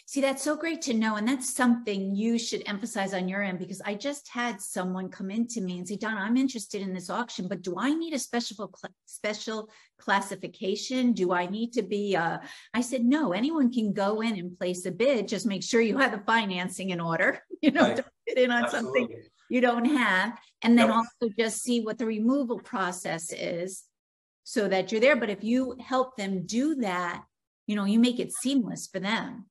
[0.07, 1.17] See, that's so great to know.
[1.17, 5.31] And that's something you should emphasize on your end because I just had someone come
[5.31, 8.15] in to me and say, Don, I'm interested in this auction, but do I need
[8.15, 11.13] a special cl- special classification?
[11.13, 12.39] Do I need to be uh
[12.75, 15.29] I said, no, anyone can go in and place a bid.
[15.29, 17.41] Just make sure you have the financing in order.
[17.61, 17.97] You know, right.
[17.97, 19.01] don't fit in on Absolutely.
[19.01, 20.39] something you don't have.
[20.63, 23.83] And then also just see what the removal process is
[24.45, 25.17] so that you're there.
[25.17, 27.25] But if you help them do that,
[27.67, 29.47] you know, you make it seamless for them.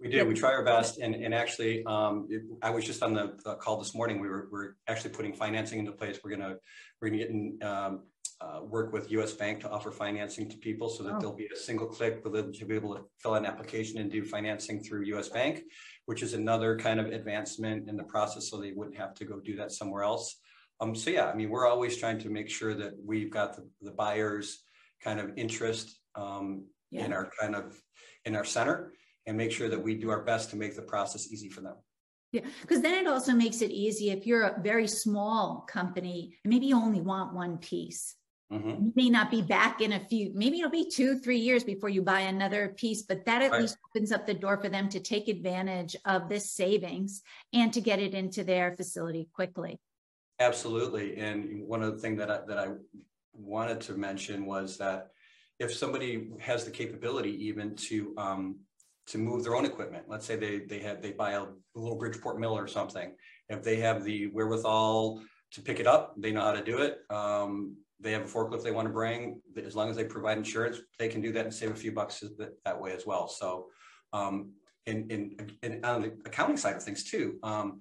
[0.00, 0.26] We do.
[0.26, 3.54] We try our best, and and actually, um, it, I was just on the, the,
[3.54, 4.20] call this morning.
[4.20, 6.18] We were we're actually putting financing into place.
[6.22, 6.56] We're gonna
[7.00, 8.02] we're gonna get in, um,
[8.40, 9.32] uh, work with U.S.
[9.32, 11.18] Bank to offer financing to people, so that oh.
[11.20, 14.10] there'll be a single click for them to be able to fill an application and
[14.10, 15.28] do financing through U.S.
[15.28, 15.62] Bank,
[16.06, 19.38] which is another kind of advancement in the process, so they wouldn't have to go
[19.40, 20.38] do that somewhere else.
[20.80, 23.66] Um, so yeah, I mean, we're always trying to make sure that we've got the,
[23.80, 24.58] the buyers'
[25.02, 27.04] kind of interest um, yeah.
[27.04, 27.80] in our kind of
[28.24, 28.92] in our center
[29.26, 31.76] and make sure that we do our best to make the process easy for them.
[32.32, 36.52] Yeah, because then it also makes it easy if you're a very small company and
[36.52, 38.16] maybe you only want one piece.
[38.52, 38.68] Mm-hmm.
[38.68, 41.88] You may not be back in a few, maybe it'll be two, three years before
[41.88, 43.60] you buy another piece, but that at right.
[43.62, 47.80] least opens up the door for them to take advantage of this savings and to
[47.80, 49.78] get it into their facility quickly.
[50.40, 51.16] Absolutely.
[51.16, 52.72] And one of the things that I, that I
[53.32, 55.10] wanted to mention was that
[55.58, 58.56] if somebody has the capability even to um,
[59.06, 60.04] to move their own equipment.
[60.08, 63.14] Let's say they they have they buy a little Bridgeport mill or something.
[63.48, 66.98] If they have the wherewithal to pick it up, they know how to do it.
[67.10, 69.40] Um, they have a forklift they want to bring.
[69.56, 72.20] As long as they provide insurance, they can do that and save a few bucks
[72.20, 73.28] that, that way as well.
[73.28, 73.66] So,
[74.12, 74.52] um,
[74.86, 77.80] in, in, in, on the accounting side of things too, um,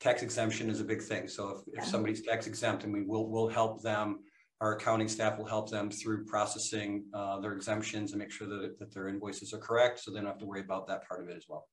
[0.00, 1.28] tax exemption is a big thing.
[1.28, 4.20] So if, if somebody's tax exempt, and we will will help them
[4.62, 8.78] our accounting staff will help them through processing uh, their exemptions and make sure that,
[8.78, 11.28] that their invoices are correct so they don't have to worry about that part of
[11.28, 11.66] it as well.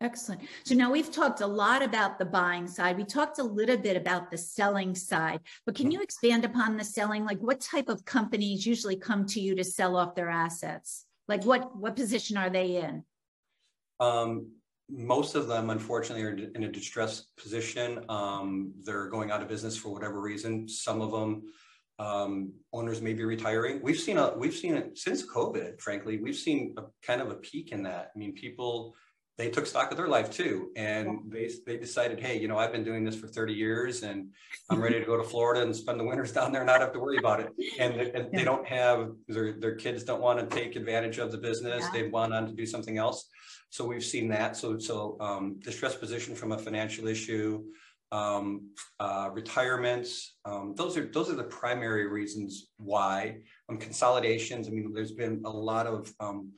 [0.00, 0.42] Excellent.
[0.64, 2.96] So now we've talked a lot about the buying side.
[2.96, 5.92] We talked a little bit about the selling side, but can mm-hmm.
[5.92, 7.24] you expand upon the selling?
[7.24, 11.04] Like what type of companies usually come to you to sell off their assets?
[11.28, 13.04] Like what what position are they in?
[14.00, 14.52] Um,
[14.90, 18.04] most of them, unfortunately, are in a distressed position.
[18.08, 20.68] Um, they're going out of business for whatever reason.
[20.68, 21.42] Some of them
[21.98, 23.80] um, owners may be retiring.
[23.82, 25.80] We've seen a we've seen it since COVID.
[25.80, 28.12] Frankly, we've seen a kind of a peak in that.
[28.14, 28.94] I mean, people
[29.38, 32.72] they took stock of their life too, and they they decided, hey, you know, I've
[32.72, 34.30] been doing this for 30 years, and
[34.68, 36.92] I'm ready to go to Florida and spend the winters down there, and not have
[36.92, 37.52] to worry about it.
[37.78, 41.38] And, and they don't have their their kids don't want to take advantage of the
[41.38, 41.84] business.
[41.84, 41.90] Yeah.
[41.92, 43.28] They want on to do something else.
[43.70, 44.56] So we've seen that.
[44.56, 47.62] So so um, distressed position from a financial issue
[48.12, 50.36] um, uh, retirements.
[50.44, 53.38] Um, those are those are the primary reasons why.
[53.68, 54.68] Um, consolidations.
[54.68, 56.52] I mean, there's been a lot of um,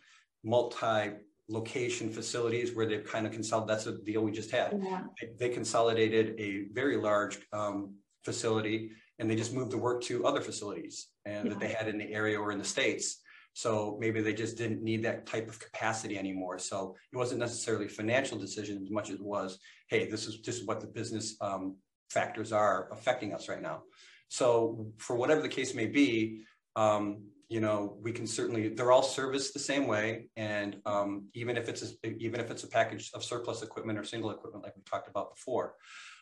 [0.45, 3.77] multi-location facilities where they've kind of consolidated.
[3.77, 4.81] That's a deal we just had.
[4.83, 5.03] Yeah.
[5.21, 10.27] They, they, consolidated a very large um, facility and they just moved the work to
[10.27, 11.51] other facilities and yeah.
[11.51, 13.20] that they had in the area or in the states.
[13.53, 16.59] So maybe they just didn't need that type of capacity anymore.
[16.59, 19.59] So it wasn't necessarily financial decision as much as it was,
[19.89, 21.77] hey, this is just what the business um,
[22.11, 23.83] factors are affecting us right now.
[24.29, 26.43] So for whatever the case may be,
[26.77, 30.29] um, you know, we can certainly, they're all serviced the same way.
[30.37, 34.05] And um, even if it's, a, even if it's a package of surplus equipment or
[34.05, 35.75] single equipment, like we talked about before,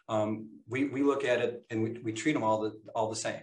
[0.09, 3.17] um, we, we look at it and we, we treat them all the, all the
[3.17, 3.43] same.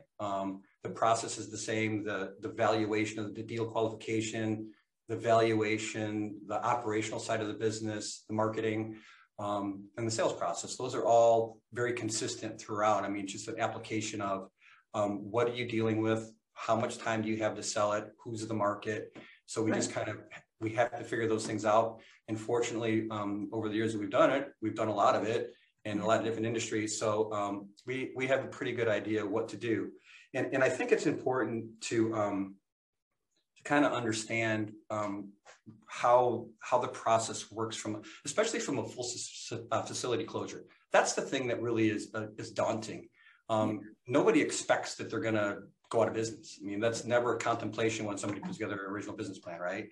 [0.85, 4.69] The process is the same, the, the valuation of the deal qualification,
[5.09, 8.97] the valuation, the operational side of the business, the marketing,
[9.39, 10.75] um, and the sales process.
[10.75, 13.03] Those are all very consistent throughout.
[13.03, 14.47] I mean, just an application of
[14.93, 16.31] um, what are you dealing with?
[16.53, 18.05] How much time do you have to sell it?
[18.23, 19.17] Who's the market?
[19.47, 19.81] So we right.
[19.81, 20.17] just kind of
[20.61, 21.99] we have to figure those things out.
[22.27, 25.23] And fortunately, um, over the years that we've done it, we've done a lot of
[25.23, 25.51] it
[25.83, 26.99] in a lot of different industries.
[26.99, 29.89] So um, we we have a pretty good idea what to do.
[30.35, 32.55] And, and I think it's important to, um,
[33.57, 35.29] to kind of understand um,
[35.87, 39.09] how, how the process works from, especially from a full
[39.71, 40.65] uh, facility closure.
[40.91, 43.07] That's the thing that really is, uh, is daunting.
[43.49, 46.59] Um, nobody expects that they're going to go out of business.
[46.61, 49.87] I mean, that's never a contemplation when somebody puts together an original business plan, right?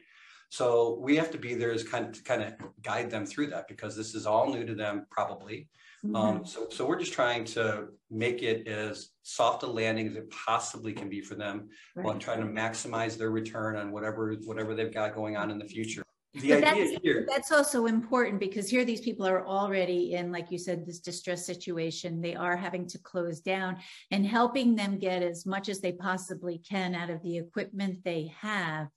[0.50, 3.48] So we have to be there as kind of to kind of guide them through
[3.48, 5.70] that because this is all new to them, probably.
[6.06, 6.16] Mm-hmm.
[6.16, 10.30] Um, so, so we're just trying to make it as soft a landing as it
[10.30, 12.06] possibly can be for them, right.
[12.06, 15.66] while trying to maximize their return on whatever whatever they've got going on in the
[15.66, 16.04] future.
[16.34, 20.52] The idea that's, here, that's also important because here these people are already in, like
[20.52, 22.22] you said, this distress situation.
[22.22, 23.78] They are having to close down
[24.10, 28.34] and helping them get as much as they possibly can out of the equipment they
[28.42, 28.88] have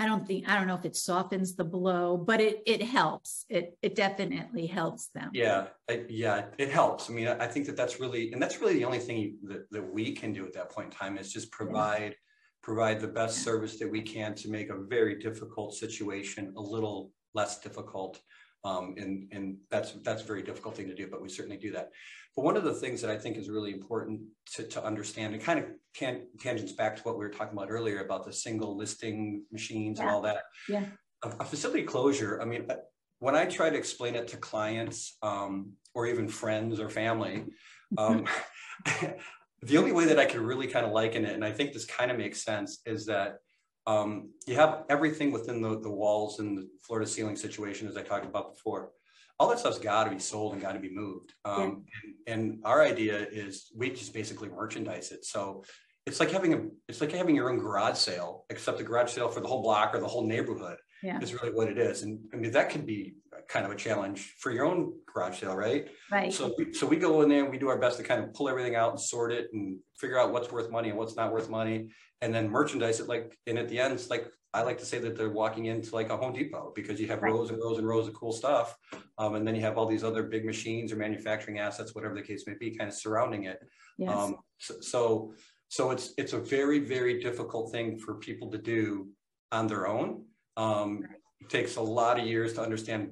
[0.00, 3.44] I don't think I don't know if it softens the blow, but it it helps.
[3.50, 5.28] It it definitely helps them.
[5.34, 7.10] Yeah, I, yeah, it helps.
[7.10, 9.82] I mean, I think that that's really, and that's really the only thing that, that
[9.82, 12.62] we can do at that point in time is just provide yeah.
[12.62, 17.12] provide the best service that we can to make a very difficult situation a little
[17.34, 18.18] less difficult.
[18.62, 21.72] Um, and and that's that's a very difficult thing to do, but we certainly do
[21.72, 21.90] that.
[22.36, 24.20] But one of the things that I think is really important
[24.54, 27.70] to, to understand and kind of can, tangents back to what we were talking about
[27.70, 30.04] earlier about the single listing machines yeah.
[30.04, 30.42] and all that.
[30.68, 30.84] Yeah.
[31.24, 32.76] A, a, facility closure, I mean, uh,
[33.18, 37.44] when I try to explain it to clients um, or even friends or family,
[37.98, 38.26] um,
[39.62, 41.84] the only way that I can really kind of liken it, and I think this
[41.84, 43.38] kind of makes sense, is that
[43.86, 47.96] um, you have everything within the, the walls and the floor to ceiling situation, as
[47.96, 48.92] I talked about before
[49.40, 51.32] all that stuff's got to be sold and got to be moved.
[51.46, 52.34] Um, yeah.
[52.34, 55.24] and, and, our idea is we just basically merchandise it.
[55.24, 55.64] So
[56.04, 59.28] it's like having a it's like having your own garage sale, except the garage sale
[59.28, 60.76] for the whole block or the whole neighborhood.
[61.02, 61.18] Yeah.
[61.20, 62.02] Is really what it is.
[62.02, 63.14] And I mean that could be
[63.48, 65.88] kind of a challenge for your own garage sale, right?
[66.10, 66.32] Right.
[66.32, 68.48] So so we go in there and we do our best to kind of pull
[68.48, 71.48] everything out and sort it and figure out what's worth money and what's not worth
[71.48, 71.88] money,
[72.20, 73.36] and then merchandise it like.
[73.46, 76.10] And at the end, it's like I like to say that they're walking into like
[76.10, 77.32] a Home Depot because you have right.
[77.32, 78.76] rows and rows and rows of cool stuff.
[79.18, 82.22] Um, and then you have all these other big machines or manufacturing assets, whatever the
[82.22, 83.58] case may be, kind of surrounding it.
[83.98, 84.12] Yes.
[84.12, 85.34] Um, so, so,
[85.68, 89.08] so it's it's a very very difficult thing for people to do
[89.52, 90.24] on their own.
[90.56, 91.04] Um,
[91.40, 93.10] it takes a lot of years to understand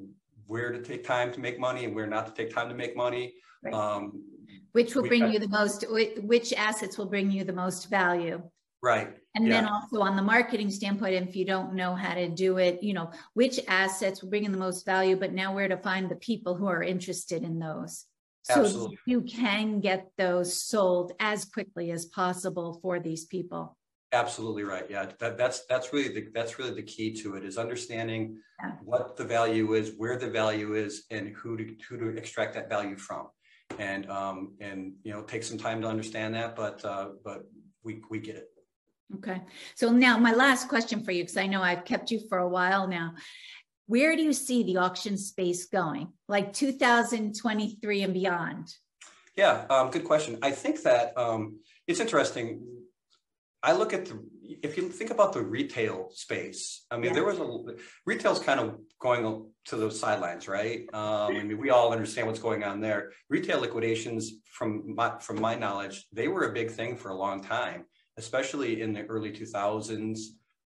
[0.48, 2.96] where to take time to make money and where not to take time to make
[2.96, 3.34] money.
[3.62, 3.72] Right.
[3.72, 4.24] Um,
[4.72, 5.84] which will bring you the most,
[6.22, 8.42] which assets will bring you the most value.
[8.82, 9.16] Right.
[9.34, 9.60] And yeah.
[9.60, 12.94] then also on the marketing standpoint, if you don't know how to do it, you
[12.94, 16.16] know, which assets will bring in the most value, but now where to find the
[16.16, 18.04] people who are interested in those.
[18.42, 18.98] So Absolutely.
[19.06, 23.76] you can get those sold as quickly as possible for these people.
[24.12, 24.86] Absolutely right.
[24.88, 28.72] Yeah, that, that's that's really the that's really the key to it is understanding yeah.
[28.82, 32.70] what the value is, where the value is, and who to who to extract that
[32.70, 33.28] value from.
[33.78, 37.42] And um and you know take some time to understand that, but uh, but
[37.82, 38.48] we we get it.
[39.16, 39.42] Okay.
[39.74, 42.48] So now my last question for you, because I know I've kept you for a
[42.48, 43.14] while now.
[43.86, 48.68] Where do you see the auction space going, like 2023 and beyond?
[49.34, 50.38] Yeah, um, good question.
[50.42, 52.77] I think that um, it's interesting.
[53.62, 54.22] I look at the,
[54.62, 57.12] if you think about the retail space, I mean, yeah.
[57.14, 57.74] there was a,
[58.06, 60.86] retail's kind of going to the sidelines, right?
[60.92, 63.12] Um, I mean, we all understand what's going on there.
[63.28, 67.42] Retail liquidations, from my, from my knowledge, they were a big thing for a long
[67.42, 67.84] time
[68.18, 70.18] especially in the early 2000s.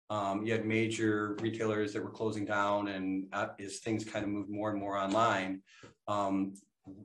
[0.08, 4.30] Um, you had major retailers that were closing down, and uh, as things kind of
[4.30, 5.62] moved more and more online,
[6.08, 6.54] um,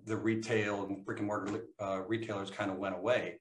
[0.05, 3.39] the retail and brick and mortar uh, retailers kind of went away.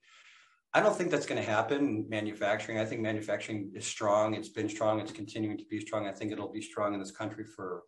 [0.75, 2.81] I don't think that's going to happen manufacturing.
[2.81, 4.35] I think manufacturing is strong.
[4.35, 5.01] It's been strong.
[5.01, 6.09] It's continuing to be strong.
[6.09, 7.83] I think it'll be strong in this country for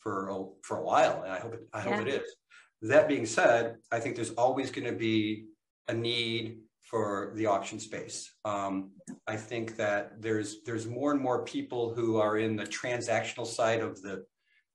[0.00, 2.34] for a, for a while, and I hope it, I hope it is.
[2.82, 5.46] That being said, I think there's always going to be
[5.86, 8.34] a need for the auction space.
[8.44, 8.90] Um,
[9.28, 13.80] I think that there's there's more and more people who are in the transactional side
[13.80, 14.24] of the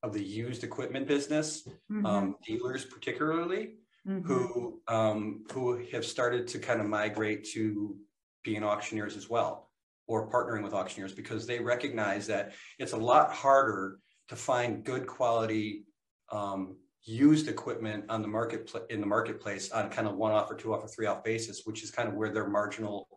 [0.04, 2.06] of the used equipment business, mm-hmm.
[2.06, 3.76] um, dealers particularly,
[4.08, 4.28] mm-hmm.
[4.28, 7.96] who um, who have started to kind of migrate to
[8.44, 9.70] being auctioneers as well,
[10.08, 15.08] or partnering with auctioneers because they recognize that it's a lot harder to find good
[15.08, 15.86] quality
[16.32, 20.56] um, used equipment on the market in the marketplace on kind of one off or
[20.56, 23.08] two off or three off basis, which is kind of where their marginal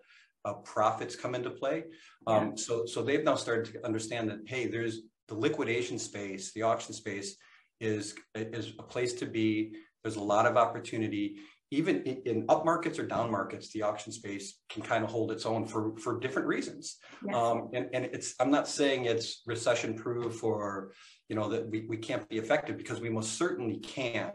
[0.44, 1.84] uh, profits come into play.
[2.26, 2.52] Um, yeah.
[2.56, 6.94] So, so they've now started to understand that hey, there's the liquidation space, the auction
[6.94, 7.36] space
[7.80, 9.74] is is a place to be.
[10.02, 11.36] There's a lot of opportunity.
[11.72, 15.30] Even in, in up markets or down markets, the auction space can kind of hold
[15.30, 16.96] its own for for different reasons.
[17.24, 17.36] Yes.
[17.36, 20.92] Um, and, and it's I'm not saying it's recession proof or
[21.30, 24.32] you know, that we, we can't be effective because we most certainly can.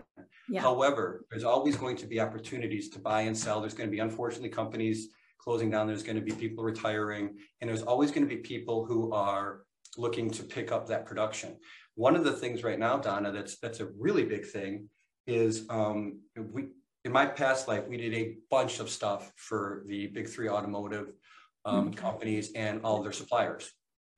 [0.48, 0.62] Yeah.
[0.62, 3.60] However, there's always going to be opportunities to buy and sell.
[3.60, 5.88] There's going to be, unfortunately, companies closing down.
[5.88, 9.64] There's going to be people retiring, and there's always going to be people who are
[9.98, 11.58] looking to pick up that production.
[11.96, 14.90] One of the things right now, Donna, that's that's a really big thing
[15.28, 16.20] is um,
[16.54, 16.68] we
[17.04, 21.14] in my past life we did a bunch of stuff for the big three automotive
[21.66, 21.94] um, mm-hmm.
[21.94, 23.72] companies and all their suppliers.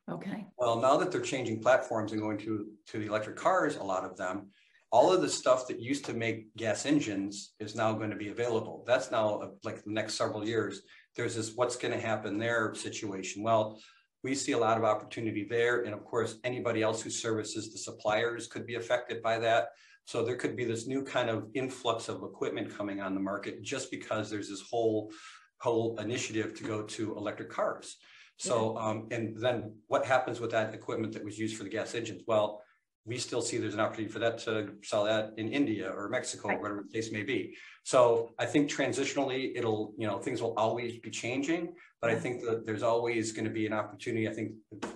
[0.10, 0.46] Okay.
[0.58, 4.06] Well, now that they're changing platforms and going to, to the electric cars, a lot
[4.06, 4.48] of them,
[4.90, 8.30] all of the stuff that used to make gas engines is now going to be
[8.30, 8.86] available.
[8.88, 10.82] That's now uh, like the next several years.
[11.16, 13.44] There's this what's going to happen there situation.
[13.44, 13.82] Well,
[14.24, 15.82] we see a lot of opportunity there.
[15.82, 19.70] And of course, anybody else who services the suppliers could be affected by that.
[20.08, 23.62] So there could be this new kind of influx of equipment coming on the market
[23.62, 25.12] just because there's this whole
[25.60, 27.98] whole initiative to go to electric cars.
[28.38, 31.94] So, um, and then what happens with that equipment that was used for the gas
[31.94, 32.22] engines?
[32.26, 32.62] Well,
[33.04, 36.50] we still see there's an opportunity for that to sell that in India or Mexico,
[36.50, 36.62] Right.
[36.62, 37.58] whatever the case may be.
[37.84, 42.44] So I think transitionally, it'll, you know, things will always be changing, but I think
[42.44, 44.52] that there's always going to be an opportunity, I think,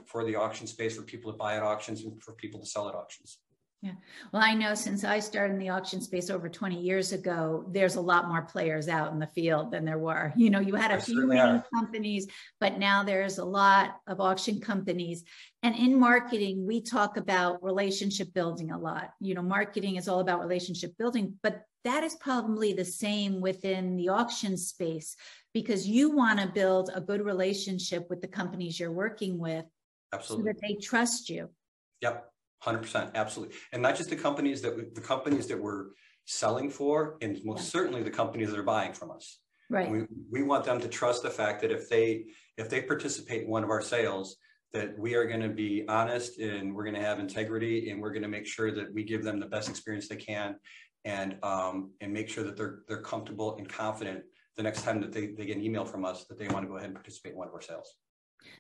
[0.06, 2.88] for the auction space, for people to buy at auctions and for people to sell
[2.88, 3.40] at auctions.
[3.84, 7.96] Well, I know since I started in the auction space over 20 years ago, there's
[7.96, 10.32] a lot more players out in the field than there were.
[10.36, 11.28] You know, you had a few
[11.74, 12.28] companies,
[12.60, 15.24] but now there's a lot of auction companies.
[15.64, 19.12] And in marketing, we talk about relationship building a lot.
[19.20, 23.96] You know, marketing is all about relationship building, but that is probably the same within
[23.98, 25.16] the auction space
[25.54, 29.66] because you want to build a good relationship with the companies you're working with
[30.22, 31.50] so that they trust you.
[32.02, 32.31] Yep,
[32.62, 33.56] hundred percent, absolutely.
[33.74, 35.88] And not just the companies that, we- the companies that we're
[36.26, 39.40] selling for, and most certainly the companies that are buying from us.
[39.70, 39.90] Right.
[39.90, 42.26] We, we want them to trust the fact that if they,
[42.58, 44.38] if they participate in one of our sales,
[44.74, 48.46] that we are gonna be honest and we're gonna have integrity and we're gonna make
[48.46, 50.56] sure that we give them the best experience they can.
[51.04, 54.22] And, um, and make sure that they're, they're comfortable and confident
[54.56, 56.78] the next time that they, they get an email from us, that they wanna go
[56.78, 57.96] ahead and participate in one of our sales.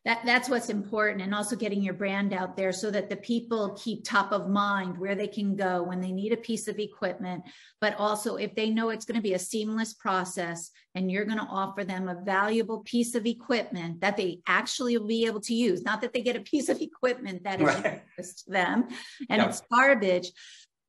[0.05, 3.77] That, that's what's important and also getting your brand out there so that the people
[3.79, 7.43] keep top of mind where they can go when they need a piece of equipment.
[7.79, 11.38] But also if they know it's going to be a seamless process and you're going
[11.38, 15.53] to offer them a valuable piece of equipment that they actually will be able to
[15.53, 18.01] use, not that they get a piece of equipment that is Right.
[18.17, 18.88] to them
[19.29, 20.32] and it's garbage.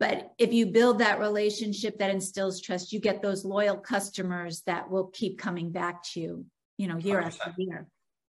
[0.01, 4.91] But if you build that relationship that instills trust, you get those loyal customers that
[4.91, 7.55] will keep coming back to you, you know, year after 100%.
[7.59, 7.87] year.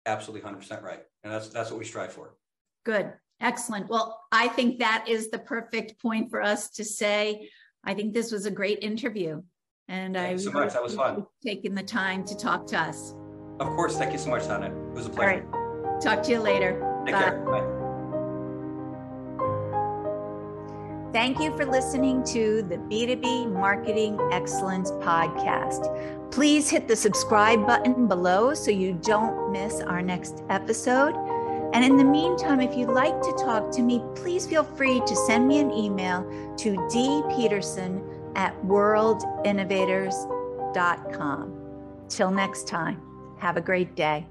[0.07, 1.03] Absolutely hundred percent right.
[1.25, 2.35] And that's, that's what we strive for.
[2.85, 3.13] Good.
[3.41, 3.89] Excellent.
[3.89, 7.49] Well, I think that is the perfect point for us to say,
[7.85, 9.43] I think this was a great interview.
[9.87, 10.73] And I you so much.
[10.73, 11.27] That was fun.
[11.43, 13.15] Taking the time to talk to us.
[13.61, 14.67] Of course, thank you so much, Donna.
[14.67, 15.47] It was a pleasure.
[15.47, 16.01] right.
[16.03, 16.73] Talk to you later.
[17.05, 17.23] Take Bye.
[17.23, 17.45] care.
[17.45, 17.78] Bye.
[21.13, 26.31] Thank you for listening to the B2B Marketing Excellence Podcast.
[26.31, 31.15] Please hit the subscribe button below so you don't miss our next episode.
[31.73, 35.17] And in the meantime, if you'd like to talk to me, please feel free to
[35.27, 36.25] send me an email
[36.59, 38.03] to dpeterson
[38.37, 41.55] at worldinnovators.com.
[42.11, 43.01] Till next time,
[43.39, 44.27] have a great day.